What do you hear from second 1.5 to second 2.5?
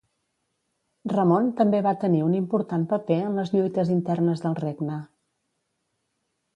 també va tenir un